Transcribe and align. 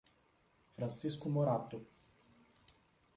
Francisco 0.73 1.29
Morato 1.29 1.77